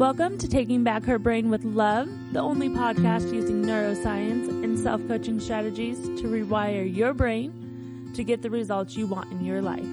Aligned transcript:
Welcome 0.00 0.38
to 0.38 0.48
Taking 0.48 0.82
Back 0.82 1.04
Her 1.04 1.18
Brain 1.18 1.50
with 1.50 1.62
Love, 1.62 2.08
the 2.32 2.40
only 2.40 2.70
podcast 2.70 3.34
using 3.34 3.62
neuroscience 3.62 4.48
and 4.64 4.78
self 4.78 5.06
coaching 5.06 5.38
strategies 5.38 5.98
to 5.98 6.26
rewire 6.26 6.96
your 6.96 7.12
brain 7.12 8.10
to 8.14 8.24
get 8.24 8.40
the 8.40 8.48
results 8.48 8.96
you 8.96 9.06
want 9.06 9.30
in 9.30 9.44
your 9.44 9.60
life. 9.60 9.84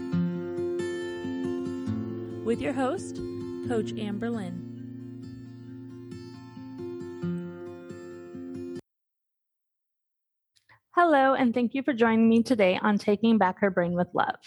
With 2.46 2.62
your 2.62 2.72
host, 2.72 3.18
Coach 3.68 3.92
Amber 4.00 4.30
Lynn. 4.30 4.64
Hello, 10.92 11.34
and 11.34 11.54
thank 11.54 11.76
you 11.76 11.84
for 11.84 11.92
joining 11.92 12.30
me 12.30 12.44
today 12.44 12.80
on 12.82 12.98
Taking 12.98 13.38
Back 13.38 13.60
Her 13.60 13.70
Brain 13.70 13.92
with 13.92 14.08
Love. 14.14 14.40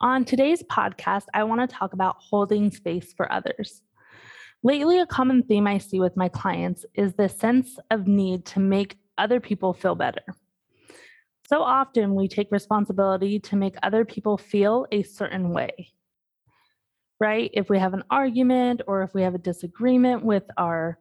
On 0.00 0.24
today's 0.24 0.64
podcast, 0.64 1.26
I 1.32 1.44
want 1.44 1.60
to 1.60 1.68
talk 1.68 1.92
about 1.92 2.16
holding 2.18 2.72
space 2.72 3.12
for 3.16 3.30
others. 3.30 3.80
Lately, 4.66 4.98
a 4.98 5.06
common 5.06 5.42
theme 5.42 5.66
I 5.66 5.76
see 5.76 6.00
with 6.00 6.16
my 6.16 6.30
clients 6.30 6.86
is 6.94 7.12
the 7.12 7.28
sense 7.28 7.78
of 7.90 8.08
need 8.08 8.46
to 8.46 8.60
make 8.60 8.96
other 9.18 9.38
people 9.38 9.74
feel 9.74 9.94
better. 9.94 10.22
So 11.46 11.60
often, 11.60 12.14
we 12.14 12.28
take 12.28 12.50
responsibility 12.50 13.38
to 13.40 13.56
make 13.56 13.74
other 13.82 14.06
people 14.06 14.38
feel 14.38 14.86
a 14.90 15.02
certain 15.02 15.50
way, 15.50 15.92
right? 17.20 17.50
If 17.52 17.68
we 17.68 17.78
have 17.78 17.92
an 17.92 18.04
argument 18.10 18.80
or 18.86 19.02
if 19.02 19.12
we 19.12 19.20
have 19.20 19.34
a 19.34 19.38
disagreement 19.38 20.24
with 20.24 20.44
our 20.56 20.98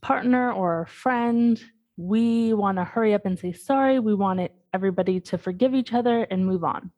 partner 0.00 0.52
or 0.52 0.86
friend, 0.86 1.62
we 1.96 2.52
want 2.52 2.78
to 2.78 2.84
hurry 2.84 3.14
up 3.14 3.26
and 3.26 3.38
say 3.38 3.52
sorry. 3.52 4.00
We 4.00 4.16
want 4.16 4.40
it, 4.40 4.52
everybody 4.74 5.20
to 5.20 5.38
forgive 5.38 5.72
each 5.72 5.92
other 5.92 6.24
and 6.24 6.44
move 6.44 6.64
on. 6.64 6.90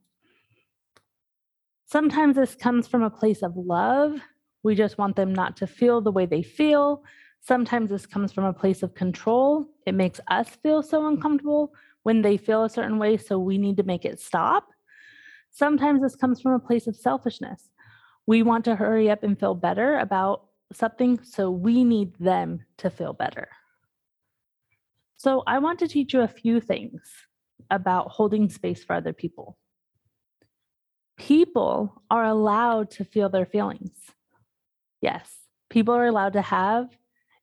Sometimes 1.84 2.36
this 2.36 2.54
comes 2.54 2.88
from 2.88 3.02
a 3.02 3.10
place 3.10 3.42
of 3.42 3.52
love 3.54 4.18
we 4.62 4.74
just 4.74 4.98
want 4.98 5.16
them 5.16 5.32
not 5.32 5.56
to 5.58 5.66
feel 5.66 6.00
the 6.00 6.12
way 6.12 6.26
they 6.26 6.42
feel. 6.42 7.02
Sometimes 7.40 7.90
this 7.90 8.06
comes 8.06 8.32
from 8.32 8.44
a 8.44 8.52
place 8.52 8.82
of 8.82 8.94
control. 8.94 9.66
It 9.86 9.94
makes 9.94 10.20
us 10.28 10.48
feel 10.62 10.82
so 10.82 11.06
uncomfortable 11.06 11.72
when 12.02 12.22
they 12.22 12.36
feel 12.36 12.64
a 12.64 12.70
certain 12.70 12.98
way, 12.98 13.16
so 13.16 13.38
we 13.38 13.58
need 13.58 13.76
to 13.78 13.82
make 13.82 14.04
it 14.04 14.20
stop. 14.20 14.68
Sometimes 15.50 16.02
this 16.02 16.16
comes 16.16 16.40
from 16.40 16.52
a 16.52 16.58
place 16.58 16.86
of 16.86 16.96
selfishness. 16.96 17.70
We 18.26 18.42
want 18.42 18.64
to 18.66 18.76
hurry 18.76 19.10
up 19.10 19.22
and 19.22 19.38
feel 19.38 19.54
better 19.54 19.98
about 19.98 20.46
something, 20.72 21.18
so 21.22 21.50
we 21.50 21.84
need 21.84 22.14
them 22.18 22.60
to 22.78 22.90
feel 22.90 23.12
better. 23.12 23.48
So, 25.16 25.42
I 25.46 25.58
want 25.58 25.78
to 25.80 25.88
teach 25.88 26.14
you 26.14 26.22
a 26.22 26.28
few 26.28 26.60
things 26.60 27.02
about 27.70 28.10
holding 28.10 28.48
space 28.48 28.82
for 28.82 28.94
other 28.94 29.12
people. 29.12 29.58
People 31.18 32.02
are 32.10 32.24
allowed 32.24 32.90
to 32.92 33.04
feel 33.04 33.28
their 33.28 33.44
feelings. 33.44 33.90
Yes, 35.00 35.30
people 35.68 35.94
are 35.94 36.06
allowed 36.06 36.34
to 36.34 36.42
have 36.42 36.88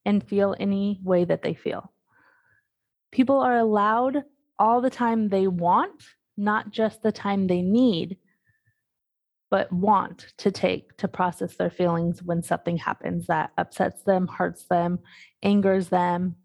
and 0.05 0.23
feel 0.23 0.55
any 0.59 1.00
way 1.03 1.25
that 1.25 1.41
they 1.41 1.53
feel. 1.53 1.91
People 3.11 3.39
are 3.39 3.58
allowed 3.58 4.23
all 4.59 4.81
the 4.81 4.89
time 4.89 5.30
they 5.30 5.47
want, 5.47 6.03
not 6.38 6.72
just 6.72 7.02
the 7.02 7.11
time 7.11 7.47
they 7.47 7.61
need, 7.61 8.17
but 9.49 9.72
want 9.72 10.33
to 10.38 10.52
take 10.52 10.95
to 10.97 11.08
process 11.08 11.55
their 11.55 11.69
feelings 11.69 12.22
when 12.22 12.44
something 12.44 12.77
happens 12.77 13.27
that 13.27 13.52
upsets 13.58 14.03
them, 14.03 14.27
hurts 14.27 14.66
them, 14.66 14.99
angers 15.42 15.89
them. 15.89 16.36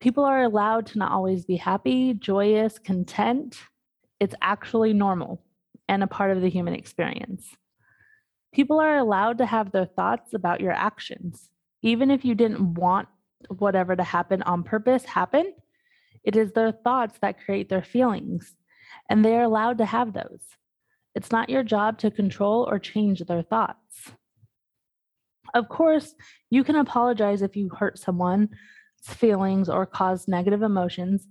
People 0.00 0.24
are 0.24 0.42
allowed 0.42 0.86
to 0.86 0.98
not 0.98 1.12
always 1.12 1.44
be 1.44 1.56
happy, 1.56 2.14
joyous, 2.14 2.78
content. 2.78 3.58
It's 4.18 4.34
actually 4.40 4.92
normal 4.92 5.42
and 5.88 6.02
a 6.02 6.06
part 6.06 6.30
of 6.30 6.40
the 6.40 6.48
human 6.48 6.74
experience. 6.74 7.56
People 8.52 8.80
are 8.80 8.98
allowed 8.98 9.38
to 9.38 9.46
have 9.46 9.70
their 9.70 9.86
thoughts 9.86 10.34
about 10.34 10.60
your 10.60 10.72
actions. 10.72 11.50
Even 11.82 12.10
if 12.10 12.24
you 12.24 12.34
didn't 12.34 12.74
want 12.74 13.08
whatever 13.48 13.96
to 13.96 14.02
happen 14.02 14.42
on 14.42 14.62
purpose 14.62 15.04
happen, 15.04 15.52
it 16.24 16.36
is 16.36 16.52
their 16.52 16.72
thoughts 16.72 17.18
that 17.22 17.42
create 17.44 17.68
their 17.68 17.82
feelings, 17.82 18.56
and 19.08 19.24
they 19.24 19.34
are 19.36 19.44
allowed 19.44 19.78
to 19.78 19.86
have 19.86 20.12
those. 20.12 20.42
It's 21.14 21.32
not 21.32 21.48
your 21.48 21.62
job 21.62 21.98
to 21.98 22.10
control 22.10 22.68
or 22.70 22.78
change 22.78 23.20
their 23.20 23.42
thoughts. 23.42 24.12
Of 25.54 25.68
course, 25.68 26.14
you 26.50 26.62
can 26.62 26.76
apologize 26.76 27.42
if 27.42 27.56
you 27.56 27.70
hurt 27.70 27.98
someone's 27.98 28.50
feelings 29.02 29.68
or 29.68 29.86
cause 29.86 30.28
negative 30.28 30.62
emotions, 30.62 31.26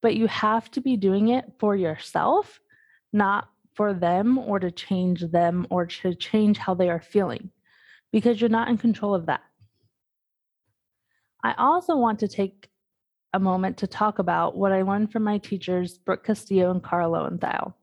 but 0.00 0.14
you 0.14 0.26
have 0.28 0.70
to 0.70 0.80
be 0.80 0.96
doing 0.96 1.28
it 1.28 1.44
for 1.58 1.76
yourself, 1.76 2.60
not 3.12 3.48
for 3.74 3.94
them 3.94 4.38
or 4.38 4.58
to 4.58 4.70
change 4.70 5.22
them 5.30 5.66
or 5.70 5.86
to 5.86 6.14
change 6.14 6.58
how 6.58 6.74
they 6.74 6.90
are 6.90 7.00
feeling 7.00 7.50
because 8.12 8.40
you're 8.40 8.50
not 8.50 8.68
in 8.68 8.78
control 8.78 9.14
of 9.14 9.26
that. 9.26 9.42
I 11.42 11.54
also 11.56 11.96
want 11.96 12.18
to 12.20 12.28
take 12.28 12.68
a 13.32 13.38
moment 13.38 13.78
to 13.78 13.86
talk 13.86 14.18
about 14.18 14.56
what 14.56 14.72
I 14.72 14.82
learned 14.82 15.12
from 15.12 15.22
my 15.22 15.38
teachers, 15.38 15.98
Brooke 15.98 16.24
Castillo 16.24 16.70
and 16.70 16.84
Kara 16.84 17.06
Loewentheil. 17.06 17.74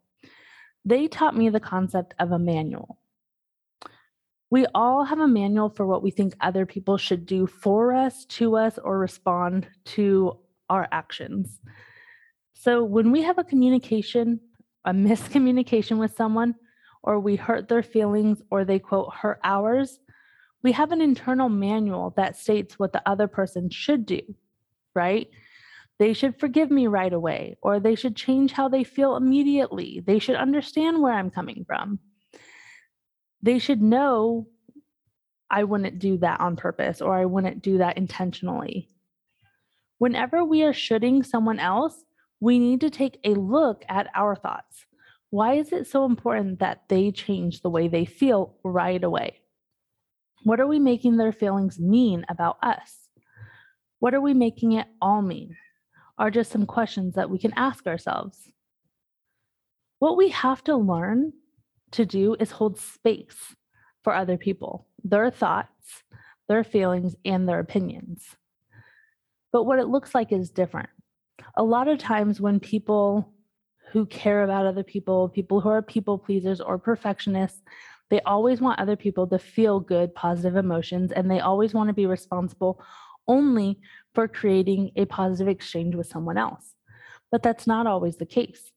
They 0.85 1.07
taught 1.07 1.35
me 1.35 1.49
the 1.49 1.59
concept 1.59 2.13
of 2.19 2.31
a 2.31 2.39
manual. 2.39 2.97
We 4.49 4.65
all 4.73 5.03
have 5.03 5.19
a 5.19 5.27
manual 5.27 5.69
for 5.69 5.85
what 5.85 6.03
we 6.03 6.11
think 6.11 6.33
other 6.39 6.65
people 6.65 6.97
should 6.97 7.25
do 7.25 7.47
for 7.47 7.93
us, 7.93 8.25
to 8.25 8.55
us, 8.55 8.77
or 8.77 8.97
respond 8.97 9.67
to 9.85 10.37
our 10.69 10.87
actions. 10.91 11.59
So 12.53 12.83
when 12.83 13.11
we 13.11 13.21
have 13.23 13.37
a 13.37 13.43
communication 13.43 14.39
a 14.87 14.91
miscommunication 14.91 15.97
with 15.97 16.15
someone, 16.15 16.55
or 17.03 17.19
we 17.19 17.35
hurt 17.35 17.67
their 17.67 17.83
feelings, 17.83 18.41
or 18.49 18.63
they 18.63 18.79
quote, 18.79 19.13
hurt 19.13 19.39
ours, 19.43 19.99
we 20.63 20.71
have 20.71 20.91
an 20.91 21.01
internal 21.01 21.49
manual 21.49 22.13
that 22.15 22.37
states 22.37 22.79
what 22.79 22.93
the 22.93 23.07
other 23.07 23.27
person 23.27 23.69
should 23.69 24.05
do, 24.05 24.21
right? 24.95 25.29
They 25.99 26.13
should 26.13 26.39
forgive 26.39 26.71
me 26.71 26.87
right 26.87 27.11
away, 27.11 27.57
or 27.61 27.79
they 27.79 27.95
should 27.95 28.15
change 28.15 28.53
how 28.53 28.69
they 28.69 28.85
feel 28.85 29.17
immediately. 29.17 30.01
They 30.05 30.19
should 30.19 30.35
understand 30.35 31.01
where 31.01 31.13
I'm 31.13 31.31
coming 31.31 31.65
from. 31.67 31.99
They 33.41 33.59
should 33.59 33.81
know 33.81 34.47
I 35.49 35.65
wouldn't 35.65 35.99
do 35.99 36.17
that 36.19 36.39
on 36.39 36.55
purpose, 36.55 37.01
or 37.01 37.13
I 37.13 37.25
wouldn't 37.25 37.61
do 37.61 37.79
that 37.79 37.97
intentionally. 37.97 38.89
Whenever 39.97 40.45
we 40.45 40.63
are 40.63 40.73
shooting 40.73 41.23
someone 41.23 41.59
else, 41.59 42.03
we 42.39 42.59
need 42.59 42.81
to 42.81 42.89
take 42.89 43.19
a 43.23 43.29
look 43.29 43.83
at 43.89 44.07
our 44.15 44.35
thoughts. 44.35 44.85
Why 45.29 45.55
is 45.55 45.71
it 45.73 45.87
so 45.87 46.05
important 46.05 46.59
that 46.59 46.83
they 46.87 47.11
change 47.11 47.61
the 47.61 47.69
way 47.69 47.87
they 47.87 48.05
feel 48.05 48.55
right 48.63 49.03
away? 49.03 49.41
What 50.43 50.59
are 50.59 50.67
we 50.67 50.79
making 50.79 51.17
their 51.17 51.33
feelings 51.33 51.79
mean 51.79 52.25
about 52.29 52.57
us? 52.61 53.09
What 53.99 54.13
are 54.13 54.21
we 54.21 54.33
making 54.33 54.73
it 54.73 54.87
all 55.01 55.21
mean? 55.21 55.57
Are 56.17 56.31
just 56.31 56.51
some 56.51 56.65
questions 56.65 57.15
that 57.15 57.29
we 57.29 57.39
can 57.39 57.53
ask 57.55 57.85
ourselves. 57.87 58.49
What 59.99 60.17
we 60.17 60.29
have 60.29 60.63
to 60.65 60.75
learn 60.75 61.33
to 61.91 62.05
do 62.05 62.35
is 62.39 62.51
hold 62.51 62.79
space 62.79 63.55
for 64.03 64.13
other 64.13 64.37
people, 64.37 64.87
their 65.03 65.31
thoughts, 65.31 66.03
their 66.47 66.63
feelings, 66.63 67.15
and 67.25 67.49
their 67.49 67.59
opinions. 67.59 68.37
But 69.51 69.63
what 69.63 69.79
it 69.79 69.87
looks 69.87 70.13
like 70.13 70.31
is 70.31 70.51
different 70.51 70.89
a 71.57 71.63
lot 71.63 71.87
of 71.87 71.97
times 71.97 72.39
when 72.39 72.59
people 72.59 73.33
who 73.91 74.05
care 74.05 74.43
about 74.43 74.67
other 74.67 74.83
people, 74.83 75.27
people 75.27 75.59
who 75.59 75.69
are 75.69 75.81
people 75.81 76.17
pleasers 76.17 76.61
or 76.61 76.77
perfectionists, 76.77 77.61
they 78.09 78.21
always 78.21 78.61
want 78.61 78.79
other 78.79 78.95
people 78.95 79.27
to 79.27 79.39
feel 79.39 79.79
good, 79.79 80.13
positive 80.13 80.55
emotions, 80.55 81.11
and 81.11 81.29
they 81.29 81.39
always 81.39 81.73
want 81.73 81.87
to 81.87 81.93
be 81.93 82.05
responsible 82.05 82.81
only 83.27 83.79
for 84.13 84.27
creating 84.27 84.91
a 84.95 85.05
positive 85.05 85.47
exchange 85.47 85.95
with 85.95 86.07
someone 86.07 86.37
else. 86.37 86.75
But 87.31 87.43
that's 87.43 87.67
not 87.67 87.87
always 87.87 88.17
the 88.17 88.25
case. 88.25 88.71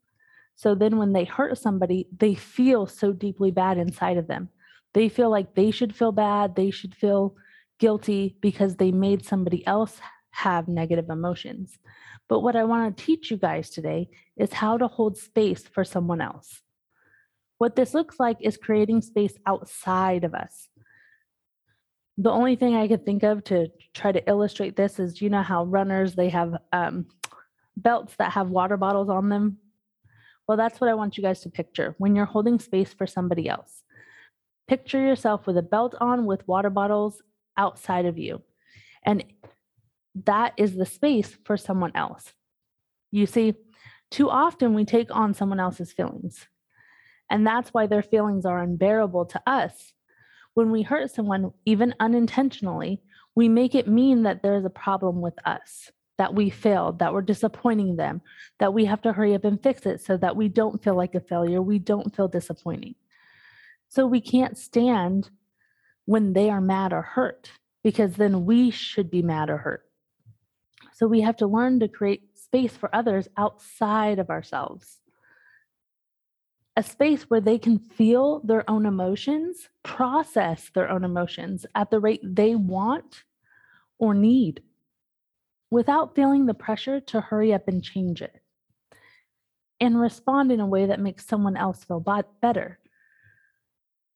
So 0.57 0.75
then 0.75 0.97
when 0.97 1.13
they 1.13 1.25
hurt 1.25 1.59
somebody, 1.59 2.09
they 2.17 2.35
feel 2.35 2.87
so 2.87 3.13
deeply 3.13 3.51
bad 3.51 3.79
inside 3.79 4.17
of 4.17 4.27
them. 4.27 4.49
They 4.95 5.09
feel 5.09 5.31
like 5.31 5.55
they 5.55 5.71
should 5.71 5.95
feel 5.95 6.13
bad, 6.13 6.57
they 6.57 6.71
should 6.71 6.95
feel 6.95 7.37
guilty 7.79 8.37
because 8.41 8.77
they 8.77 8.91
made 8.91 9.25
somebody 9.25 9.67
else 9.67 10.01
have 10.31 10.69
negative 10.69 11.11
emotions. 11.11 11.79
But 12.29 12.41
what 12.41 12.57
I 12.57 12.65
want 12.65 12.97
to 12.97 13.05
teach 13.05 13.31
you 13.31 13.37
guys 13.37 13.71
today 13.71 14.09
is 14.37 14.53
how 14.53 14.79
to 14.79 14.87
hold 14.87 15.17
space 15.19 15.63
for 15.63 15.85
someone 15.85 16.21
else. 16.21 16.63
What 17.59 17.77
this 17.77 17.93
looks 17.93 18.19
like 18.19 18.39
is 18.41 18.57
creating 18.57 19.03
space 19.03 19.35
outside 19.47 20.25
of 20.25 20.35
us. 20.35 20.69
The 22.17 22.31
only 22.31 22.57
thing 22.57 22.75
I 22.75 22.89
could 22.89 23.05
think 23.05 23.23
of 23.23 23.45
to 23.45 23.69
try 23.95 24.13
to 24.13 24.29
illustrate 24.29 24.77
this 24.77 24.99
is 24.99 25.21
you 25.21 25.29
know 25.29 25.43
how 25.43 25.65
runners 25.65 26.15
they 26.15 26.29
have 26.29 26.57
um, 26.73 27.07
belts 27.77 28.15
that 28.17 28.33
have 28.33 28.51
water 28.51 28.77
bottles 28.77 29.09
on 29.09 29.29
them. 29.29 29.59
Well, 30.47 30.57
that's 30.57 30.81
what 30.81 30.91
I 30.91 30.95
want 30.95 31.17
you 31.17 31.23
guys 31.23 31.41
to 31.43 31.51
picture 31.51 31.95
when 31.99 32.17
you're 32.17 32.27
holding 32.27 32.59
space 32.59 32.93
for 32.93 33.07
somebody 33.07 33.49
else. 33.49 33.83
Picture 34.69 35.01
yourself 35.01 35.47
with 35.47 35.57
a 35.57 35.63
belt 35.63 35.95
on 36.01 36.27
with 36.27 36.47
water 36.47 36.71
bottles 36.71 37.23
outside 37.57 38.07
of 38.07 38.19
you. 38.19 38.43
And 39.05 39.25
that 40.27 40.55
is 40.57 40.75
the 40.75 40.87
space 40.87 41.37
for 41.45 41.57
someone 41.57 41.93
else. 41.95 42.33
You 43.11 43.27
see, 43.27 43.55
too 44.11 44.31
often 44.31 44.75
we 44.75 44.85
take 44.85 45.15
on 45.15 45.35
someone 45.35 45.61
else's 45.61 45.93
feelings. 45.93 46.47
And 47.31 47.47
that's 47.47 47.71
why 47.71 47.87
their 47.87 48.03
feelings 48.03 48.45
are 48.45 48.61
unbearable 48.61 49.27
to 49.27 49.43
us. 49.47 49.93
When 50.55 50.71
we 50.73 50.83
hurt 50.83 51.13
someone, 51.13 51.53
even 51.65 51.95
unintentionally, 52.01 53.03
we 53.37 53.49
make 53.49 53.75
it 53.75 53.87
mean 53.87 54.25
that 54.25 54.43
there's 54.43 54.65
a 54.65 54.71
problem 54.71 55.21
with 55.21 55.35
us, 55.47 55.93
that 56.19 56.35
we 56.35 56.51
failed, 56.51 56.99
that 56.99 57.13
we're 57.13 57.23
disappointing 57.23 57.97
them, 57.97 58.21
that 58.59 58.75
we 58.75 58.85
have 58.87 59.01
to 59.03 59.13
hurry 59.13 59.35
up 59.35 59.45
and 59.45 59.63
fix 59.63 59.87
it 59.87 60.01
so 60.01 60.17
that 60.17 60.35
we 60.35 60.49
don't 60.49 60.83
feel 60.83 60.97
like 60.97 61.15
a 61.15 61.21
failure, 61.21 61.63
we 61.63 61.79
don't 61.79 62.15
feel 62.15 62.27
disappointing. 62.27 62.97
So 63.89 64.07
we 64.07 64.21
can't 64.21 64.59
stand 64.59 65.31
when 66.05 66.33
they 66.33 66.51
are 66.51 66.61
mad 66.61 66.93
or 66.93 67.03
hurt 67.03 67.53
because 67.85 68.15
then 68.15 68.45
we 68.45 68.71
should 68.71 69.11
be 69.11 69.23
mad 69.23 69.51
or 69.51 69.59
hurt. 69.59 69.90
So 71.01 71.07
we 71.07 71.23
have 71.23 71.39
to 71.39 71.47
learn 71.47 71.81
to 71.81 71.89
create 71.89 72.39
space 72.39 72.77
for 72.77 72.95
others 72.95 73.27
outside 73.39 74.19
of 74.19 74.29
ourselves. 74.29 74.99
A 76.77 76.83
space 76.83 77.23
where 77.23 77.41
they 77.41 77.59
can 77.59 77.79
feel 77.79 78.41
their 78.41 78.69
own 78.69 78.85
emotions, 78.85 79.71
process 79.83 80.71
their 80.75 80.91
own 80.91 81.03
emotions 81.03 81.65
at 81.75 81.91
the 81.91 82.01
rate 82.01 82.21
they 82.23 82.55
want 82.55 83.25
or 83.99 84.13
need 84.13 84.63
without 85.71 86.15
feeling 86.15 86.45
the 86.45 86.53
pressure 86.53 87.01
to 87.01 87.23
hurry 87.23 87.55
up 87.55 87.67
and 87.67 87.83
change 87.83 88.21
it 88.21 88.43
and 89.81 89.99
respond 89.99 90.53
in 90.53 90.61
a 90.61 90.67
way 90.67 90.85
that 90.85 91.01
makes 91.01 91.27
someone 91.27 91.57
else 91.57 91.83
feel 91.83 92.05
better. 92.43 92.79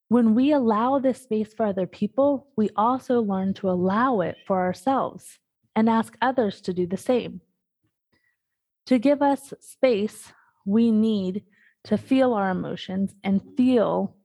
When 0.09 0.35
we 0.35 0.53
allow 0.53 0.99
this 0.99 1.23
space 1.23 1.55
for 1.55 1.65
other 1.65 1.87
people, 1.87 2.49
we 2.57 2.69
also 2.77 3.23
learn 3.23 3.55
to 3.55 3.71
allow 3.71 4.21
it 4.21 4.37
for 4.47 4.61
ourselves 4.61 5.39
and 5.77 5.89
ask 5.89 6.17
others 6.21 6.61
to 6.63 6.73
do 6.73 6.87
the 6.87 6.97
same. 6.97 7.41
To 8.87 8.99
give 8.99 9.23
us 9.23 9.53
space, 9.61 10.33
we 10.65 10.91
need 10.91 11.45
to 11.85 11.99
feel 11.99 12.33
our 12.33 12.51
emotions 12.51 13.15
and 13.23 13.41
feel 13.57 14.17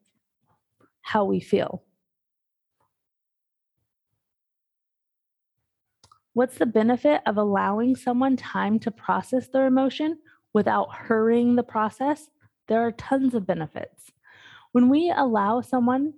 how 1.01 1.25
we 1.25 1.39
feel. 1.39 1.83
What's 6.33 6.57
the 6.57 6.65
benefit 6.65 7.21
of 7.25 7.37
allowing 7.37 7.95
someone 7.95 8.37
time 8.37 8.79
to 8.79 8.91
process 8.91 9.47
their 9.47 9.65
emotion 9.65 10.19
without 10.53 10.93
hurrying 10.95 11.55
the 11.55 11.63
process? 11.63 12.29
There 12.67 12.85
are 12.85 12.91
tons 12.91 13.33
of 13.33 13.47
benefits. 13.47 14.11
When 14.71 14.89
we 14.89 15.11
allow 15.13 15.61
someone, 15.61 16.13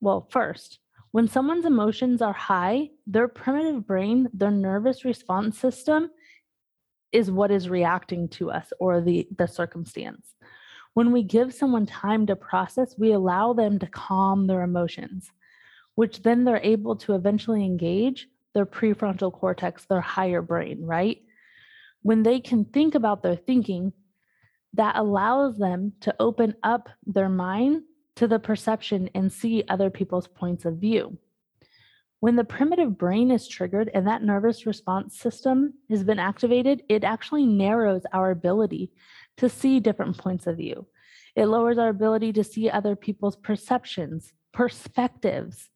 well, 0.00 0.26
first, 0.30 0.80
when 1.12 1.26
someone's 1.26 1.64
emotions 1.64 2.22
are 2.22 2.32
high, 2.32 2.90
their 3.06 3.28
primitive 3.28 3.86
brain, 3.86 4.28
their 4.32 4.50
nervous 4.50 5.04
response 5.04 5.58
system 5.58 6.10
is 7.12 7.30
what 7.30 7.50
is 7.50 7.68
reacting 7.68 8.28
to 8.28 8.50
us 8.50 8.72
or 8.78 9.00
the, 9.00 9.26
the 9.36 9.48
circumstance. 9.48 10.34
When 10.94 11.10
we 11.12 11.22
give 11.22 11.52
someone 11.52 11.86
time 11.86 12.26
to 12.26 12.36
process, 12.36 12.94
we 12.96 13.12
allow 13.12 13.52
them 13.52 13.78
to 13.80 13.86
calm 13.86 14.46
their 14.46 14.62
emotions, 14.62 15.30
which 15.96 16.22
then 16.22 16.44
they're 16.44 16.60
able 16.62 16.96
to 16.96 17.14
eventually 17.14 17.64
engage 17.64 18.28
their 18.54 18.66
prefrontal 18.66 19.32
cortex, 19.32 19.86
their 19.86 20.00
higher 20.00 20.42
brain, 20.42 20.84
right? 20.84 21.18
When 22.02 22.22
they 22.22 22.40
can 22.40 22.64
think 22.64 22.94
about 22.94 23.22
their 23.22 23.36
thinking, 23.36 23.92
that 24.74 24.96
allows 24.96 25.58
them 25.58 25.92
to 26.02 26.14
open 26.20 26.54
up 26.62 26.88
their 27.04 27.28
mind 27.28 27.82
to 28.20 28.28
the 28.28 28.38
perception 28.38 29.08
and 29.14 29.32
see 29.32 29.64
other 29.66 29.88
people's 29.88 30.28
points 30.28 30.66
of 30.66 30.76
view. 30.76 31.16
When 32.18 32.36
the 32.36 32.44
primitive 32.44 32.98
brain 32.98 33.30
is 33.30 33.48
triggered 33.48 33.90
and 33.94 34.06
that 34.06 34.22
nervous 34.22 34.66
response 34.66 35.18
system 35.18 35.72
has 35.88 36.04
been 36.04 36.18
activated, 36.18 36.82
it 36.90 37.02
actually 37.02 37.46
narrows 37.46 38.02
our 38.12 38.30
ability 38.30 38.92
to 39.38 39.48
see 39.48 39.80
different 39.80 40.18
points 40.18 40.46
of 40.46 40.58
view. 40.58 40.86
It 41.34 41.46
lowers 41.46 41.78
our 41.78 41.88
ability 41.88 42.34
to 42.34 42.44
see 42.44 42.68
other 42.68 42.94
people's 42.94 43.36
perceptions, 43.36 44.34
perspectives. 44.52 45.70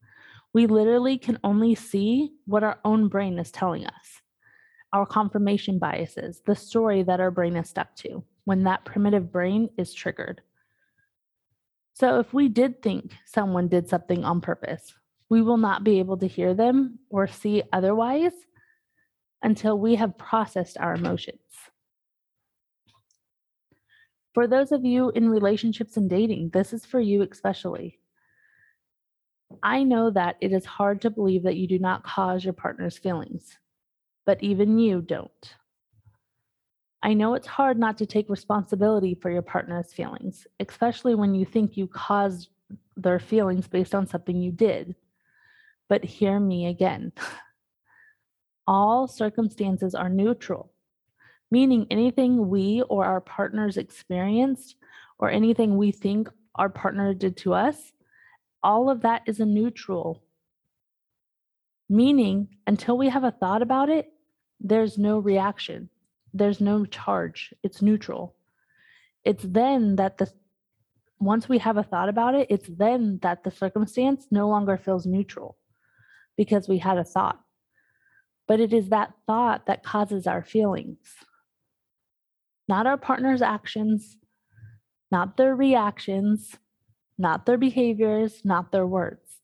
We 0.52 0.67
literally 0.67 1.17
can 1.17 1.38
only 1.43 1.75
see 1.75 2.32
what 2.44 2.62
our 2.62 2.79
own 2.85 3.08
brain 3.08 3.38
is 3.38 3.50
telling 3.52 3.87
us, 3.87 4.20
our 4.93 5.06
confirmation 5.06 5.79
biases, 5.79 6.43
the 6.44 6.55
story 6.55 7.05
that 7.05 7.20
our 7.20 7.31
brain 7.31 7.56
is 7.56 7.70
stuck 7.70 7.96
to 7.96 8.23
when 8.44 8.64
that 8.64 8.85
primitive 8.85 9.32
brain 9.32 9.70
is 9.79 9.94
triggered. 9.94 10.43
So, 11.94 12.19
if 12.19 12.35
we 12.35 12.49
did 12.49 12.82
think 12.82 13.12
someone 13.25 13.69
did 13.69 13.88
something 13.88 14.25
on 14.25 14.41
purpose, 14.41 14.93
we 15.29 15.43
will 15.43 15.56
not 15.56 15.85
be 15.85 16.00
able 16.00 16.17
to 16.19 16.26
hear 16.26 16.52
them 16.52 16.99
or 17.08 17.26
see 17.29 17.62
otherwise 17.73 18.32
until 19.43 19.79
we 19.79 19.94
have 19.94 20.19
processed 20.19 20.76
our 20.79 20.94
emotions. 20.94 21.38
For 24.32 24.49
those 24.49 24.73
of 24.73 24.85
you 24.85 25.11
in 25.11 25.29
relationships 25.29 25.96
and 25.96 26.11
dating, 26.11 26.50
this 26.52 26.73
is 26.73 26.85
for 26.85 26.99
you 26.99 27.23
especially. 27.23 28.00
I 29.62 29.85
know 29.85 30.11
that 30.11 30.37
it 30.41 30.52
is 30.52 30.64
hard 30.64 31.00
to 31.02 31.11
believe 31.11 31.44
that 31.44 31.56
you 31.56 31.69
do 31.69 31.79
not 31.79 32.02
cause 32.02 32.43
your 32.44 32.55
partner's 32.55 32.99
feelings, 32.99 33.56
but 34.26 34.43
even 34.43 34.81
you 34.81 35.00
don't. 35.00 35.55
I 37.05 37.12
know 37.12 37.35
it's 37.35 37.47
hard 37.47 37.79
not 37.79 37.99
to 37.99 38.06
take 38.06 38.31
responsibility 38.31 39.15
for 39.15 39.31
your 39.31 39.43
partner's 39.43 39.93
feelings, 39.93 40.47
especially 40.59 41.15
when 41.15 41.35
you 41.35 41.45
think 41.45 41.77
you 41.77 41.87
caused 41.87 42.49
their 42.97 43.19
feelings 43.19 43.69
based 43.69 43.95
on 43.95 44.06
something 44.06 44.35
you 44.41 44.51
did. 44.51 44.97
But 45.87 46.03
hear 46.03 46.41
me 46.41 46.67
again. 46.67 47.12
All 48.67 49.06
circumstances 49.06 49.95
are 49.95 50.09
neutral, 50.09 50.73
meaning 51.51 51.87
anything 51.91 52.49
we 52.49 52.81
or 52.89 53.05
our 53.05 53.21
partners 53.21 53.77
experienced 53.77 54.77
or 55.19 55.31
anything 55.31 55.77
we 55.77 55.93
think 55.93 56.31
our 56.55 56.71
partner 56.71 57.12
did 57.12 57.37
to 57.37 57.53
us, 57.53 57.93
all 58.62 58.89
of 58.89 59.03
that 59.03 59.21
is 59.27 59.41
a 59.41 59.45
neutral. 59.45 60.23
Meaning, 61.91 62.49
until 62.67 62.97
we 62.97 63.11
have 63.11 63.25
a 63.25 63.31
thought 63.31 63.61
about 63.61 63.91
it, 63.91 64.11
there's 64.59 64.97
no 64.97 65.19
reaction 65.19 65.91
there's 66.35 66.61
no 66.61 66.85
charge, 66.85 67.55
it's 67.63 67.81
neutral. 67.81 68.35
It's 69.25 69.45
then 69.45 69.97
that 69.97 70.19
the 70.19 70.31
once 71.21 71.49
we 71.49 71.59
have 71.59 71.77
a 71.77 71.83
thought 71.83 72.09
about 72.09 72.35
it, 72.35 72.49
it's 72.51 72.69
then 72.69 73.19
that 73.23 73.45
the 73.45 73.51
circumstance 73.51 74.27
no 74.31 74.49
longer 74.49 74.77
feels 74.77 75.07
neutral 75.07 75.57
because 76.37 76.69
we 76.69 76.79
had 76.79 76.99
a 76.99 77.05
thought. 77.05 77.41
But 78.47 78.61
it 78.61 78.73
is 78.75 78.91
that 78.91 79.15
thought 79.27 79.67
that 79.67 79.85
causes 79.85 80.27
our 80.27 80.43
feelings, 80.43 80.99
not 82.69 82.87
our 82.87 82.99
partner's 82.99 83.41
actions, 83.41 84.19
not 85.11 85.37
their 85.37 85.55
reactions, 85.55 86.57
not 87.17 87.47
their 87.47 87.57
behaviors, 87.57 88.45
not 88.45 88.73
their 88.73 88.87
words. 88.87 89.39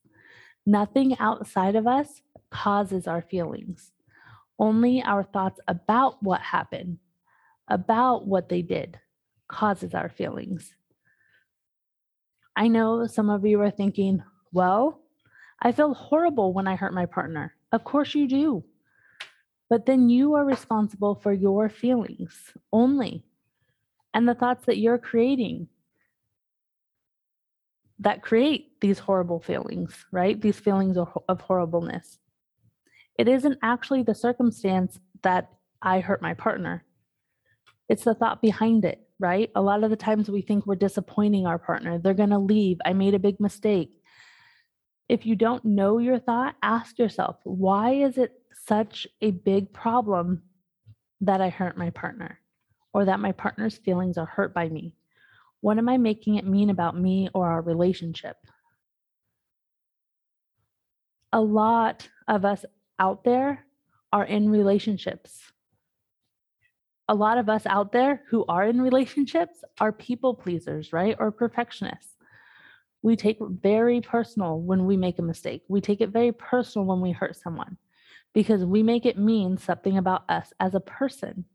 Nothing 0.65 1.17
outside 1.17 1.75
of 1.75 1.87
us 1.87 2.21
causes 2.51 3.07
our 3.07 3.21
feelings. 3.21 3.91
Only 4.61 5.01
our 5.01 5.23
thoughts 5.23 5.59
about 5.67 6.21
what 6.21 6.39
happened, 6.39 6.99
about 7.67 8.27
what 8.27 8.47
they 8.47 8.61
did, 8.61 8.99
causes 9.47 9.95
our 9.95 10.07
feelings. 10.07 10.75
I 12.55 12.67
know 12.67 13.07
some 13.07 13.31
of 13.31 13.43
you 13.43 13.59
are 13.61 13.71
thinking, 13.71 14.21
well, 14.53 15.01
I 15.59 15.71
feel 15.71 15.95
horrible 15.95 16.53
when 16.53 16.67
I 16.67 16.75
hurt 16.75 16.93
my 16.93 17.07
partner. 17.07 17.55
Of 17.71 17.83
course 17.83 18.13
you 18.13 18.27
do. 18.27 18.63
But 19.67 19.87
then 19.87 20.09
you 20.09 20.35
are 20.35 20.45
responsible 20.45 21.15
for 21.15 21.33
your 21.33 21.67
feelings 21.67 22.53
only 22.71 23.25
and 24.13 24.29
the 24.29 24.35
thoughts 24.35 24.67
that 24.67 24.77
you're 24.77 24.99
creating 24.99 25.69
that 27.97 28.21
create 28.21 28.79
these 28.79 28.99
horrible 28.99 29.39
feelings, 29.39 30.05
right? 30.11 30.39
These 30.39 30.59
feelings 30.59 30.97
of, 30.97 31.41
horribleness 31.41 32.19
it 33.17 33.27
isn't 33.27 33.59
actually 33.61 34.03
the 34.03 34.15
circumstance 34.15 34.99
that 35.23 35.49
I 35.81 35.99
hurt 35.99 36.21
my 36.21 36.33
partner. 36.33 36.83
It's 37.89 38.03
the 38.03 38.15
thought 38.15 38.41
behind 38.41 38.85
it, 38.85 39.05
right? 39.19 39.51
A 39.55 39.61
lot 39.61 39.83
of 39.83 39.89
the 39.89 39.95
times 39.95 40.29
we 40.29 40.41
think 40.41 40.65
we're 40.65 40.75
disappointing 40.75 41.45
our 41.45 41.59
partner. 41.59 41.97
They're 41.97 42.13
going 42.13 42.29
to 42.29 42.39
leave. 42.39 42.77
I 42.85 42.93
made 42.93 43.13
a 43.13 43.19
big 43.19 43.39
mistake. 43.39 43.91
If 45.09 45.25
you 45.25 45.35
don't 45.35 45.65
know 45.65 45.97
your 45.97 46.19
thought, 46.19 46.55
ask 46.63 46.97
yourself, 46.97 47.37
why 47.43 47.95
is 47.95 48.17
it 48.17 48.31
such 48.65 49.07
a 49.21 49.31
big 49.31 49.73
problem 49.73 50.43
that 51.19 51.41
I 51.41 51.49
hurt 51.49 51.77
my 51.77 51.89
partner 51.89 52.39
or 52.93 53.05
that 53.05 53.19
my 53.19 53.33
partner's 53.33 53.77
feelings 53.77 54.17
are 54.17 54.25
hurt 54.25 54.53
by 54.53 54.69
me? 54.69 54.95
What 55.59 55.77
am 55.77 55.89
I 55.89 55.97
making 55.97 56.35
it 56.35 56.47
mean 56.47 56.69
about 56.69 56.97
me 56.97 57.29
or 57.33 57.49
our 57.49 57.61
relationship? 57.61 58.37
A 61.33 61.41
lot 61.41 62.07
of 62.27 62.45
us 62.45 62.65
out 63.01 63.23
there 63.23 63.65
are 64.13 64.25
in 64.25 64.49
relationships. 64.49 65.31
A 67.07 67.15
lot 67.15 67.37
of 67.37 67.49
us 67.49 67.65
out 67.65 67.91
there 67.91 68.23
who 68.29 68.45
are 68.47 68.65
in 68.71 68.81
relationships 68.81 69.57
are 69.81 69.91
people 69.91 70.33
pleasers, 70.35 70.93
right? 70.93 71.15
Or 71.19 71.31
perfectionists. 71.31 72.15
We 73.01 73.15
take 73.15 73.39
very 73.41 73.99
personal 74.01 74.61
when 74.61 74.85
we 74.85 74.95
make 74.97 75.19
a 75.19 75.23
mistake. 75.31 75.63
We 75.67 75.81
take 75.81 76.01
it 76.01 76.11
very 76.19 76.31
personal 76.31 76.87
when 76.87 77.01
we 77.01 77.11
hurt 77.11 77.35
someone 77.35 77.77
because 78.33 78.63
we 78.63 78.83
make 78.83 79.05
it 79.05 79.17
mean 79.17 79.57
something 79.57 79.97
about 79.97 80.23
us 80.29 80.53
as 80.59 80.75
a 80.75 80.79
person, 80.79 81.45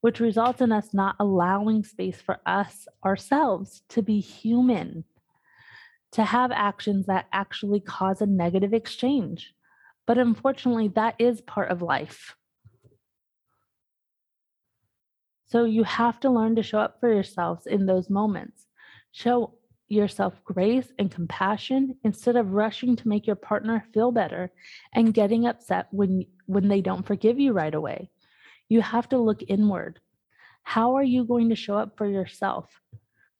which 0.00 0.20
results 0.20 0.60
in 0.60 0.72
us 0.72 0.94
not 0.94 1.16
allowing 1.18 1.84
space 1.84 2.20
for 2.20 2.38
us 2.46 2.86
ourselves 3.04 3.82
to 3.88 4.02
be 4.02 4.20
human. 4.20 5.04
to 6.12 6.24
have 6.24 6.50
actions 6.52 7.06
that 7.06 7.26
actually 7.32 7.80
cause 7.80 8.22
a 8.22 8.26
negative 8.26 8.72
exchange. 8.72 9.54
But 10.08 10.16
unfortunately, 10.16 10.88
that 10.94 11.16
is 11.18 11.42
part 11.42 11.70
of 11.70 11.82
life. 11.82 12.34
So 15.48 15.66
you 15.66 15.84
have 15.84 16.18
to 16.20 16.30
learn 16.30 16.56
to 16.56 16.62
show 16.62 16.78
up 16.78 16.96
for 16.98 17.12
yourselves 17.12 17.66
in 17.66 17.84
those 17.84 18.08
moments. 18.08 18.66
Show 19.12 19.52
yourself 19.86 20.42
grace 20.46 20.90
and 20.98 21.10
compassion 21.10 21.98
instead 22.04 22.36
of 22.36 22.54
rushing 22.54 22.96
to 22.96 23.08
make 23.08 23.26
your 23.26 23.36
partner 23.36 23.84
feel 23.92 24.10
better 24.10 24.50
and 24.94 25.12
getting 25.12 25.46
upset 25.46 25.88
when 25.90 26.24
when 26.46 26.68
they 26.68 26.80
don't 26.80 27.06
forgive 27.06 27.38
you 27.38 27.52
right 27.52 27.74
away. 27.74 28.10
You 28.70 28.80
have 28.80 29.10
to 29.10 29.18
look 29.18 29.42
inward. 29.46 30.00
How 30.62 30.94
are 30.96 31.04
you 31.04 31.24
going 31.24 31.50
to 31.50 31.54
show 31.54 31.76
up 31.76 31.98
for 31.98 32.08
yourself 32.08 32.80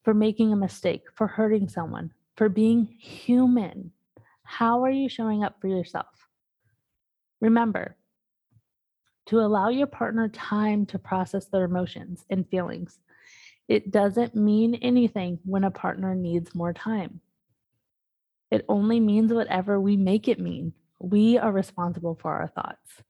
for 0.05 0.13
making 0.13 0.53
a 0.53 0.57
mistake, 0.57 1.05
for 1.15 1.29
hurting 1.29 1.71
someone, 1.71 2.13
for 2.37 2.51
being 2.51 2.85
human? 3.01 3.93
How 4.43 4.85
are 4.85 4.91
you 4.91 5.09
showing 5.09 5.45
up 5.45 5.63
for 5.63 5.69
yourself? 5.69 6.28
Remember, 7.41 7.97
to 9.27 9.41
allow 9.41 9.69
your 9.69 9.87
partner 9.87 10.29
time 10.29 10.87
to 10.87 10.99
process 10.99 11.47
their 11.47 11.65
emotions 11.65 12.25
and 12.31 12.49
feelings. 12.49 12.99
It 13.69 13.91
doesn't 13.91 14.35
mean 14.35 14.77
anything 14.77 15.39
when 15.45 15.65
a 15.65 15.71
partner 15.71 16.15
needs 16.15 16.55
more 16.55 16.73
time. 16.73 17.21
It 18.51 18.65
only 18.69 19.01
means 19.01 19.33
whatever 19.33 19.79
we 19.79 19.99
make 19.99 20.29
it 20.29 20.41
mean. 20.41 20.73
We 20.99 21.37
are 21.37 21.53
responsible 21.53 22.19
for 22.21 22.33
our 22.33 22.49
thoughts. 22.49 23.03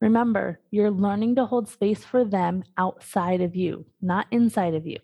Remember, 0.00 0.60
you're 0.70 0.90
learning 0.90 1.36
to 1.36 1.44
hold 1.44 1.68
space 1.68 2.02
for 2.02 2.24
them 2.24 2.64
outside 2.78 3.42
of 3.42 3.54
you, 3.54 3.84
not 4.00 4.26
inside 4.30 4.74
of 4.74 4.86
you. 4.86 4.98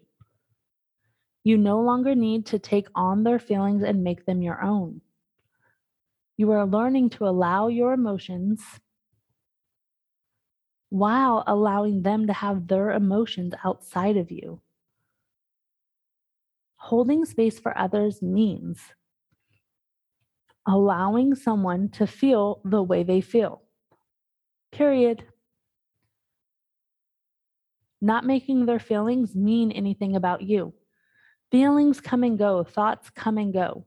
You 1.44 1.58
no 1.58 1.80
longer 1.80 2.14
need 2.14 2.46
to 2.46 2.58
take 2.58 2.88
on 2.94 3.24
their 3.24 3.38
feelings 3.38 3.82
and 3.82 4.02
make 4.02 4.24
them 4.24 4.40
your 4.42 4.62
own. 4.62 5.02
You 6.40 6.52
are 6.52 6.64
learning 6.64 7.10
to 7.10 7.26
allow 7.28 7.68
your 7.68 7.92
emotions 7.92 8.62
while 10.88 11.44
allowing 11.46 12.00
them 12.00 12.28
to 12.28 12.32
have 12.32 12.66
their 12.66 12.92
emotions 12.92 13.52
outside 13.62 14.16
of 14.16 14.30
you. 14.30 14.62
Holding 16.76 17.26
space 17.26 17.60
for 17.60 17.76
others 17.76 18.22
means 18.22 18.80
allowing 20.66 21.34
someone 21.34 21.90
to 21.90 22.06
feel 22.06 22.62
the 22.64 22.82
way 22.82 23.02
they 23.02 23.20
feel. 23.20 23.60
Period. 24.72 25.22
Not 28.00 28.24
making 28.24 28.64
their 28.64 28.78
feelings 28.78 29.36
mean 29.36 29.72
anything 29.72 30.16
about 30.16 30.40
you. 30.40 30.72
Feelings 31.50 32.00
come 32.00 32.24
and 32.24 32.38
go, 32.38 32.64
thoughts 32.64 33.10
come 33.10 33.36
and 33.36 33.52
go 33.52 33.84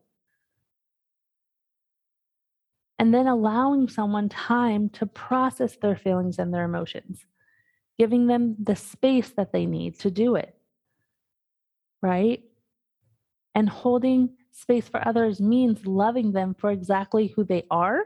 and 2.99 3.13
then 3.13 3.27
allowing 3.27 3.87
someone 3.87 4.29
time 4.29 4.89
to 4.89 5.05
process 5.05 5.75
their 5.77 5.95
feelings 5.95 6.39
and 6.39 6.53
their 6.53 6.63
emotions, 6.63 7.25
giving 7.97 8.27
them 8.27 8.55
the 8.61 8.75
space 8.75 9.31
that 9.31 9.51
they 9.51 9.65
need 9.65 9.99
to 9.99 10.11
do 10.11 10.35
it. 10.35 10.55
Right? 12.01 12.43
And 13.55 13.69
holding 13.69 14.35
space 14.51 14.87
for 14.87 15.05
others 15.07 15.39
means 15.39 15.85
loving 15.85 16.31
them 16.31 16.55
for 16.57 16.71
exactly 16.71 17.27
who 17.27 17.43
they 17.43 17.65
are, 17.71 18.03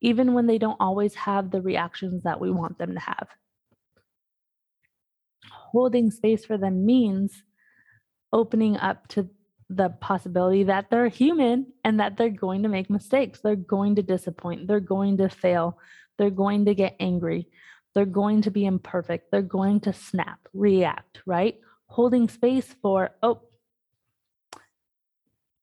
even 0.00 0.34
when 0.34 0.46
they 0.46 0.58
don't 0.58 0.80
always 0.80 1.14
have 1.14 1.50
the 1.50 1.60
reactions 1.60 2.22
that 2.22 2.40
we 2.40 2.50
want 2.50 2.78
them 2.78 2.94
to 2.94 3.00
have. 3.00 3.28
Holding 5.50 6.10
space 6.10 6.44
for 6.44 6.56
them 6.56 6.86
means 6.86 7.42
opening 8.32 8.76
up 8.76 9.08
to 9.08 9.28
the 9.68 9.90
possibility 10.00 10.62
that 10.64 10.90
they're 10.90 11.08
human 11.08 11.66
and 11.84 11.98
that 12.00 12.16
they're 12.16 12.30
going 12.30 12.62
to 12.62 12.68
make 12.68 12.88
mistakes. 12.88 13.40
They're 13.40 13.56
going 13.56 13.96
to 13.96 14.02
disappoint. 14.02 14.66
They're 14.66 14.80
going 14.80 15.16
to 15.18 15.28
fail. 15.28 15.78
They're 16.18 16.30
going 16.30 16.64
to 16.66 16.74
get 16.74 16.96
angry. 17.00 17.48
They're 17.94 18.04
going 18.04 18.42
to 18.42 18.50
be 18.50 18.66
imperfect. 18.66 19.30
They're 19.30 19.42
going 19.42 19.80
to 19.80 19.92
snap, 19.92 20.38
react, 20.52 21.20
right? 21.26 21.58
Holding 21.86 22.28
space 22.28 22.74
for, 22.82 23.10
oh, 23.22 23.40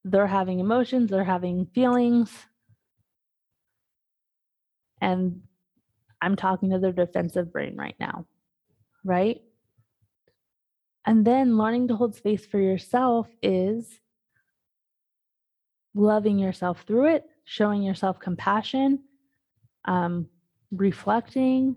they're 0.03 0.27
having 0.27 0.59
emotions, 0.59 1.09
they're 1.09 1.23
having 1.23 1.67
feelings. 1.67 2.29
And 4.99 5.43
I'm 6.21 6.35
talking 6.35 6.71
to 6.71 6.79
their 6.79 6.91
defensive 6.91 7.51
brain 7.51 7.75
right 7.77 7.95
now, 7.99 8.25
right? 9.03 9.41
And 11.05 11.25
then 11.25 11.57
learning 11.57 11.89
to 11.89 11.95
hold 11.95 12.15
space 12.15 12.45
for 12.45 12.59
yourself 12.59 13.27
is 13.41 13.99
loving 15.93 16.39
yourself 16.39 16.83
through 16.87 17.07
it, 17.15 17.25
showing 17.43 17.83
yourself 17.83 18.19
compassion, 18.19 18.99
um, 19.85 20.27
reflecting, 20.71 21.75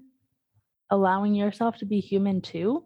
allowing 0.91 1.35
yourself 1.35 1.77
to 1.79 1.85
be 1.85 2.01
human 2.01 2.41
too, 2.41 2.85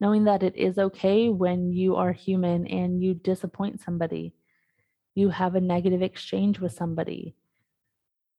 knowing 0.00 0.24
that 0.24 0.42
it 0.42 0.56
is 0.56 0.78
okay 0.78 1.28
when 1.30 1.72
you 1.72 1.96
are 1.96 2.12
human 2.12 2.66
and 2.66 3.02
you 3.02 3.14
disappoint 3.14 3.80
somebody, 3.80 4.34
you 5.14 5.30
have 5.30 5.54
a 5.54 5.60
negative 5.60 6.02
exchange 6.02 6.60
with 6.60 6.72
somebody, 6.72 7.34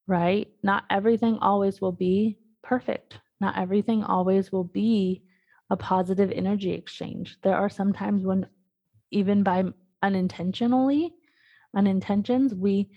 right? 0.08 0.48
Not 0.62 0.84
everything 0.90 1.40
always 1.42 1.82
will 1.82 1.92
be 1.92 2.38
perfect. 2.62 3.20
Not 3.42 3.58
everything 3.58 4.04
always 4.04 4.52
will 4.52 4.64
be 4.64 5.24
a 5.70 5.78
positive 5.78 6.32
energy 6.32 6.74
exchange. 6.74 7.38
There 7.42 7.56
are 7.56 7.70
sometimes 7.70 8.24
when, 8.24 8.48
even 9.12 9.44
by 9.44 9.64
unintentionally, 10.04 11.14
unintentions, 11.76 12.54
we 12.54 12.90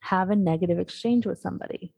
have 0.00 0.30
a 0.30 0.36
negative 0.36 0.78
exchange 0.78 1.26
with 1.26 1.40
somebody. 1.40 1.92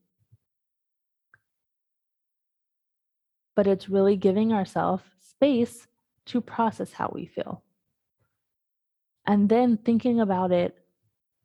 But 3.56 3.66
it's 3.66 3.88
really 3.88 4.16
giving 4.16 4.52
ourselves 4.52 5.02
space 5.20 5.86
to 6.26 6.40
process 6.40 6.92
how 6.92 7.10
we 7.12 7.26
feel. 7.26 7.62
And 9.26 9.48
then 9.48 9.76
thinking 9.76 10.20
about 10.20 10.52
it 10.52 10.76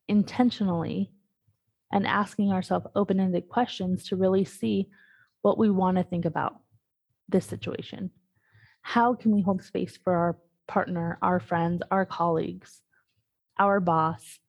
intentionally 0.07 1.11
and 1.91 2.07
asking 2.07 2.51
ourselves 2.51 2.87
open 2.95 3.19
ended 3.19 3.49
questions 3.49 4.05
to 4.05 4.15
really 4.15 4.45
see 4.45 4.89
what 5.41 5.57
we 5.57 5.69
want 5.69 5.97
to 5.97 6.03
think 6.03 6.25
about 6.25 6.55
this 7.29 7.45
situation. 7.45 8.11
How 8.83 9.15
can 9.15 9.31
we 9.31 9.41
hold 9.41 9.63
space 9.63 9.97
for 9.97 10.13
our 10.13 10.37
partner, 10.67 11.17
our 11.21 11.39
friends, 11.39 11.81
our 11.89 12.05
colleagues, 12.05 12.81
our 13.57 13.79
boss? 13.79 14.39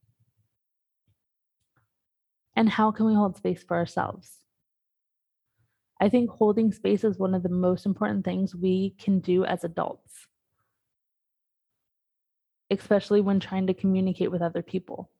And 2.56 2.68
how 2.68 2.90
can 2.90 3.06
we 3.06 3.14
hold 3.14 3.36
space 3.36 3.62
for 3.62 3.76
ourselves? 3.76 4.38
I 6.00 6.08
think 6.08 6.30
holding 6.30 6.72
space 6.72 7.04
is 7.04 7.16
one 7.16 7.34
of 7.34 7.42
the 7.44 7.48
most 7.48 7.86
important 7.86 8.24
things 8.24 8.54
we 8.54 8.94
can 8.98 9.20
do 9.20 9.44
as 9.44 9.64
adults, 9.64 10.26
especially 12.70 13.20
when 13.20 13.40
trying 13.40 13.68
to 13.68 13.74
communicate 13.74 14.32
with 14.32 14.42
other 14.42 14.62
people. 14.62 15.10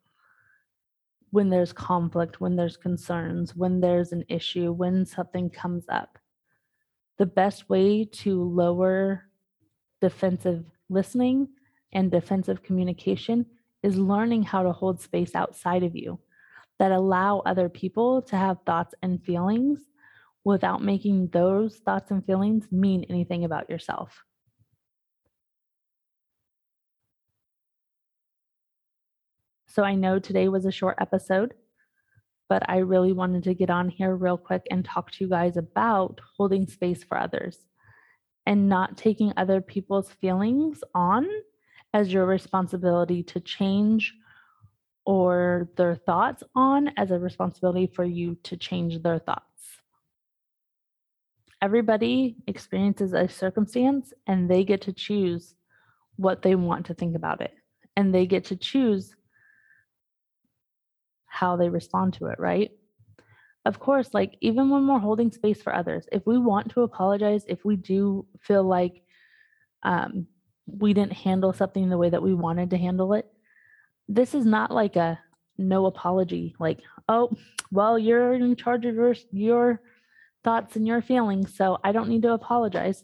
When 1.31 1.51
there's 1.51 1.73
conflict, 1.73 2.41
when 2.41 2.57
there's 2.57 2.77
concerns, 2.77 3.55
when 3.55 3.81
there's 3.81 4.13
an 4.13 4.25
issue, 4.29 4.73
when 4.73 5.07
something 5.07 5.51
comes 5.51 5.85
up 5.89 6.19
the 7.19 7.27
best 7.27 7.69
way 7.69 8.05
to 8.05 8.43
lower 8.43 9.25
defensive 10.01 10.65
listening 10.89 11.49
and 11.93 12.11
defensive 12.11 12.63
communication 12.63 13.47
is 13.83 13.97
learning 13.97 14.43
how 14.43 14.63
to 14.63 14.73
hold 14.73 15.01
space 15.01 15.35
outside 15.35 15.83
of 15.83 15.95
you 15.95 16.19
that 16.79 16.91
allow 16.91 17.41
other 17.41 17.69
people 17.69 18.23
to 18.23 18.37
have 18.37 18.59
thoughts 18.67 18.95
and 19.03 19.23
feelings 19.25 19.81
without 20.45 20.83
making 20.83 21.29
those 21.29 21.77
thoughts 21.79 22.11
and 22.11 22.25
feelings 22.27 22.67
mean 22.71 23.05
anything 23.09 23.45
about 23.45 23.71
yourself. 23.71 24.25
So 29.67 29.83
I 29.83 29.95
know 29.95 30.19
today 30.19 30.49
was 30.49 30.67
a 30.67 30.71
short 30.71 30.97
episode 31.01 31.55
but 32.49 32.69
I 32.69 32.79
really 32.79 33.13
wanted 33.13 33.45
to 33.45 33.55
get 33.55 33.71
on 33.71 33.89
here 33.89 34.15
real 34.15 34.37
quick 34.37 34.67
and 34.71 34.85
talk 34.85 35.11
to 35.13 35.25
you 35.25 35.31
guys 35.31 35.57
about 35.57 36.21
holding 36.37 36.67
space 36.67 37.03
for 37.03 37.19
others 37.19 37.59
and 38.47 38.69
not 38.69 38.97
taking 38.97 39.33
other 39.37 39.61
people's 39.61 40.11
feelings 40.11 40.83
on 40.95 41.27
as 41.95 42.13
your 42.13 42.27
responsibility 42.27 43.23
to 43.23 43.41
change 43.41 44.15
or 45.07 45.69
their 45.77 45.95
thoughts 45.95 46.43
on 46.55 46.91
as 46.97 47.11
a 47.11 47.19
responsibility 47.19 47.87
for 47.87 48.05
you 48.05 48.37
to 48.43 48.57
change 48.57 49.03
their 49.03 49.19
thoughts. 49.19 49.45
Everybody 51.63 52.37
experiences 52.47 53.13
a 53.13 53.29
circumstance 53.29 54.13
and 54.27 54.51
they 54.51 54.65
get 54.65 54.83
to 54.83 54.93
choose 54.93 55.55
what 56.17 56.43
they 56.43 56.55
want 56.55 56.87
to 56.87 56.95
think 56.95 57.17
about 57.17 57.41
it. 57.41 57.55
And 57.97 58.15
they 58.15 58.27
get 58.27 58.45
to 58.47 58.57
choose 58.57 59.15
how 61.35 61.57
they 61.57 61.69
respond 61.69 62.15
to 62.15 62.27
it, 62.27 62.39
right? 62.39 62.71
Of 63.65 63.81
course, 63.81 64.15
like 64.15 64.37
even 64.41 64.71
when 64.71 64.87
we're 64.87 65.01
holding 65.01 65.33
space 65.33 65.61
for 65.61 65.75
others, 65.75 66.07
if 66.13 66.25
we 66.27 66.39
want 66.39 66.71
to 66.71 66.83
apologize, 66.83 67.45
if 67.49 67.65
we 67.65 67.75
do 67.77 68.25
feel 68.41 68.63
like 68.63 69.03
um, 69.83 70.29
we 70.67 70.95
didn't 70.95 71.15
handle 71.15 71.53
something 71.53 71.89
the 71.89 71.99
way 71.99 72.09
that 72.09 72.23
we 72.23 72.35
wanted 72.35 72.71
to 72.71 72.79
handle 72.79 73.15
it, 73.15 73.27
this 74.09 74.33
is 74.33 74.47
not 74.47 74.71
like 74.71 74.95
a 74.95 75.19
no 75.59 75.87
apology, 75.87 76.55
like, 76.61 76.79
oh, 77.09 77.31
well, 77.73 77.99
you're 77.99 78.35
in 78.35 78.55
charge 78.55 78.85
of 78.85 78.95
your, 78.95 79.15
your 79.33 79.81
thoughts 80.45 80.77
and 80.77 80.87
your 80.87 81.03
feelings, 81.03 81.57
so 81.57 81.79
I 81.83 81.91
don't 81.91 82.09
need 82.09 82.23
to 82.23 82.33
apologize. 82.33 83.03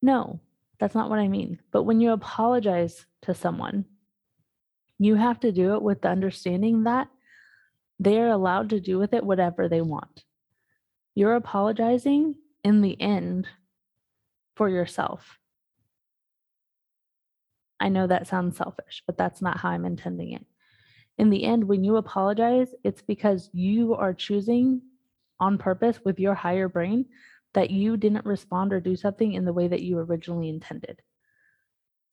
No, 0.00 0.40
that's 0.78 0.94
not 0.94 1.10
what 1.10 1.18
I 1.18 1.26
mean. 1.28 1.58
But 1.72 1.84
when 1.84 2.00
you 2.00 2.12
apologize 2.12 3.04
to 3.22 3.34
someone, 3.34 3.86
you 4.98 5.16
have 5.16 5.40
to 5.40 5.50
do 5.50 5.74
it 5.74 5.82
with 5.82 6.02
the 6.02 6.08
understanding 6.08 6.84
that 6.84 7.08
they 8.02 8.18
are 8.18 8.30
allowed 8.30 8.70
to 8.70 8.80
do 8.80 8.98
with 8.98 9.12
it 9.14 9.24
whatever 9.24 9.68
they 9.68 9.80
want. 9.80 10.24
You're 11.14 11.36
apologizing 11.36 12.34
in 12.64 12.80
the 12.80 13.00
end 13.00 13.46
for 14.56 14.68
yourself. 14.68 15.38
I 17.78 17.88
know 17.90 18.06
that 18.06 18.26
sounds 18.26 18.56
selfish, 18.56 19.02
but 19.06 19.16
that's 19.16 19.40
not 19.40 19.58
how 19.58 19.70
I'm 19.70 19.84
intending 19.84 20.32
it. 20.32 20.44
In 21.18 21.30
the 21.30 21.44
end, 21.44 21.64
when 21.64 21.84
you 21.84 21.96
apologize, 21.96 22.68
it's 22.82 23.02
because 23.02 23.50
you 23.52 23.94
are 23.94 24.14
choosing 24.14 24.82
on 25.38 25.58
purpose 25.58 26.00
with 26.04 26.18
your 26.18 26.34
higher 26.34 26.68
brain 26.68 27.06
that 27.54 27.70
you 27.70 27.96
didn't 27.96 28.24
respond 28.24 28.72
or 28.72 28.80
do 28.80 28.96
something 28.96 29.34
in 29.34 29.44
the 29.44 29.52
way 29.52 29.68
that 29.68 29.82
you 29.82 29.98
originally 29.98 30.48
intended. 30.48 31.02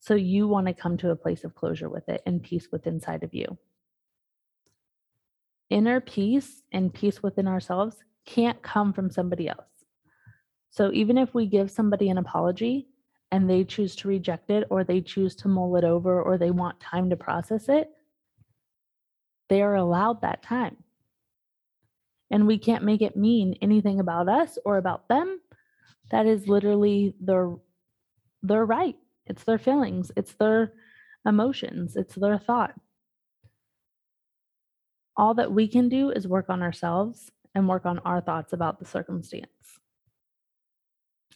So 0.00 0.14
you 0.14 0.46
want 0.46 0.66
to 0.66 0.74
come 0.74 0.96
to 0.98 1.10
a 1.10 1.16
place 1.16 1.44
of 1.44 1.54
closure 1.54 1.88
with 1.88 2.08
it 2.08 2.22
and 2.26 2.42
peace 2.42 2.68
with 2.70 2.86
inside 2.86 3.22
of 3.22 3.34
you. 3.34 3.58
Inner 5.70 6.00
peace 6.00 6.62
and 6.72 6.92
peace 6.92 7.22
within 7.22 7.46
ourselves 7.46 7.96
can't 8.26 8.60
come 8.62 8.92
from 8.92 9.10
somebody 9.10 9.48
else. 9.48 9.66
So 10.70 10.90
even 10.92 11.16
if 11.16 11.34
we 11.34 11.46
give 11.46 11.70
somebody 11.70 12.10
an 12.10 12.18
apology 12.18 12.88
and 13.32 13.48
they 13.48 13.64
choose 13.64 13.94
to 13.96 14.08
reject 14.08 14.50
it 14.50 14.66
or 14.70 14.84
they 14.84 15.00
choose 15.00 15.34
to 15.36 15.48
mull 15.48 15.76
it 15.76 15.84
over 15.84 16.20
or 16.22 16.38
they 16.38 16.50
want 16.50 16.80
time 16.80 17.10
to 17.10 17.16
process 17.16 17.68
it, 17.68 17.88
they 19.48 19.62
are 19.62 19.74
allowed 19.74 20.22
that 20.22 20.42
time. 20.42 20.76
And 22.30 22.46
we 22.46 22.58
can't 22.58 22.84
make 22.84 23.02
it 23.02 23.16
mean 23.16 23.56
anything 23.60 23.98
about 23.98 24.28
us 24.28 24.58
or 24.64 24.76
about 24.76 25.08
them. 25.08 25.40
That 26.10 26.26
is 26.26 26.48
literally 26.48 27.14
their 27.20 27.54
their 28.42 28.64
right. 28.64 28.96
It's 29.26 29.44
their 29.44 29.58
feelings, 29.58 30.10
it's 30.16 30.34
their 30.34 30.72
emotions, 31.26 31.96
it's 31.96 32.14
their 32.14 32.38
thought. 32.38 32.74
All 35.20 35.34
that 35.34 35.52
we 35.52 35.68
can 35.68 35.90
do 35.90 36.08
is 36.08 36.26
work 36.26 36.48
on 36.48 36.62
ourselves 36.62 37.30
and 37.54 37.68
work 37.68 37.84
on 37.84 37.98
our 37.98 38.22
thoughts 38.22 38.54
about 38.54 38.78
the 38.78 38.86
circumstance 38.86 39.50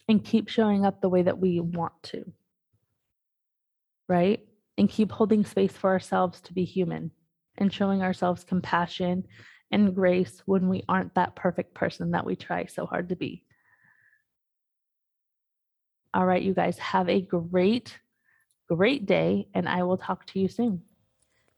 and 0.08 0.24
keep 0.24 0.48
showing 0.48 0.86
up 0.86 1.02
the 1.02 1.10
way 1.10 1.20
that 1.20 1.38
we 1.38 1.60
want 1.60 1.92
to. 2.04 2.32
Right? 4.08 4.40
And 4.78 4.88
keep 4.88 5.12
holding 5.12 5.44
space 5.44 5.72
for 5.72 5.90
ourselves 5.90 6.40
to 6.40 6.54
be 6.54 6.64
human 6.64 7.10
and 7.58 7.70
showing 7.70 8.00
ourselves 8.00 8.42
compassion 8.42 9.26
and 9.70 9.94
grace 9.94 10.42
when 10.46 10.70
we 10.70 10.82
aren't 10.88 11.14
that 11.16 11.36
perfect 11.36 11.74
person 11.74 12.12
that 12.12 12.24
we 12.24 12.36
try 12.36 12.64
so 12.64 12.86
hard 12.86 13.10
to 13.10 13.16
be. 13.16 13.44
All 16.14 16.24
right, 16.24 16.42
you 16.42 16.54
guys 16.54 16.78
have 16.78 17.10
a 17.10 17.20
great, 17.20 17.98
great 18.66 19.04
day, 19.04 19.48
and 19.52 19.68
I 19.68 19.82
will 19.82 19.98
talk 19.98 20.26
to 20.28 20.40
you 20.40 20.48
soon. 20.48 20.80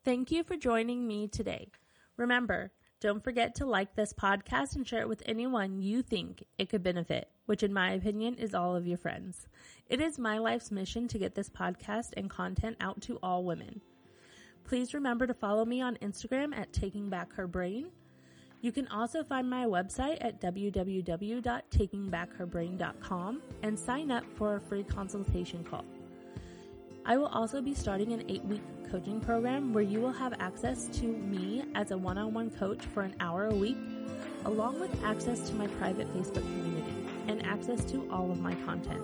Thank 0.03 0.29
you 0.29 0.43
for 0.43 0.57
joining 0.57 1.07
me 1.07 1.29
today. 1.29 1.69
Remember, 2.17 2.71
don't 2.99 3.23
forget 3.23 3.53
to 3.55 3.65
like 3.65 3.95
this 3.95 4.11
podcast 4.11 4.75
and 4.75 4.85
share 4.87 5.01
it 5.01 5.09
with 5.09 5.21
anyone 5.27 5.83
you 5.83 6.01
think 6.01 6.43
it 6.57 6.67
could 6.67 6.81
benefit, 6.81 7.29
which, 7.45 7.61
in 7.61 7.71
my 7.71 7.91
opinion, 7.91 8.33
is 8.35 8.55
all 8.55 8.75
of 8.75 8.87
your 8.87 8.97
friends. 8.97 9.47
It 9.87 10.01
is 10.01 10.17
my 10.17 10.39
life's 10.39 10.71
mission 10.71 11.07
to 11.09 11.19
get 11.19 11.35
this 11.35 11.49
podcast 11.49 12.13
and 12.17 12.27
content 12.27 12.77
out 12.81 12.99
to 13.03 13.19
all 13.21 13.43
women. 13.43 13.81
Please 14.63 14.95
remember 14.95 15.27
to 15.27 15.35
follow 15.35 15.63
me 15.63 15.79
on 15.79 15.97
Instagram 15.97 16.57
at 16.57 16.73
Taking 16.73 17.07
Back 17.07 17.33
Her 17.33 17.45
Brain. 17.45 17.91
You 18.61 18.71
can 18.71 18.87
also 18.87 19.23
find 19.23 19.47
my 19.47 19.65
website 19.65 20.17
at 20.19 20.41
www.takingbackherbrain.com 20.41 23.41
and 23.61 23.79
sign 23.79 24.09
up 24.09 24.23
for 24.35 24.55
a 24.55 24.61
free 24.61 24.83
consultation 24.83 25.63
call. 25.63 25.85
I 27.07 27.15
will 27.15 27.27
also 27.27 27.61
be 27.61 27.73
starting 27.73 28.11
an 28.11 28.23
eight 28.27 28.43
week 28.43 28.61
coaching 28.91 29.21
program 29.21 29.73
where 29.73 29.83
you 29.83 30.01
will 30.01 30.11
have 30.11 30.33
access 30.41 30.87
to 30.99 31.05
me 31.05 31.63
as 31.73 31.91
a 31.91 31.97
one 31.97 32.17
on 32.17 32.33
one 32.33 32.49
coach 32.49 32.83
for 32.93 33.03
an 33.03 33.15
hour 33.21 33.47
a 33.47 33.53
week, 33.53 33.77
along 34.43 34.81
with 34.81 34.91
access 35.05 35.47
to 35.47 35.55
my 35.55 35.67
private 35.67 36.13
Facebook 36.13 36.41
community 36.41 36.93
and 37.29 37.45
access 37.45 37.85
to 37.85 38.05
all 38.11 38.29
of 38.29 38.41
my 38.41 38.55
content. 38.65 39.01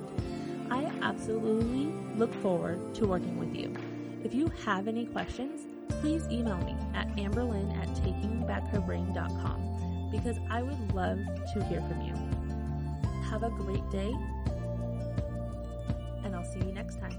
I 0.69 0.91
absolutely 1.01 1.93
look 2.17 2.33
forward 2.41 2.93
to 2.95 3.07
working 3.07 3.39
with 3.39 3.55
you. 3.55 3.73
If 4.21 4.33
you 4.33 4.51
have 4.65 4.89
any 4.89 5.05
questions, 5.05 5.61
please 6.01 6.27
email 6.29 6.57
me 6.57 6.75
at 6.93 7.07
amberlynn 7.15 7.73
at 7.81 7.87
takingbackherbrain.com 8.03 10.09
because 10.11 10.39
I 10.49 10.61
would 10.61 10.93
love 10.93 11.19
to 11.53 11.63
hear 11.63 11.81
from 11.81 12.01
you. 12.01 12.15
Have 13.29 13.43
a 13.43 13.49
great 13.49 13.89
day, 13.91 14.13
and 16.25 16.35
I'll 16.35 16.43
see 16.43 16.59
you 16.59 16.73
next 16.73 16.99
time. 16.99 17.17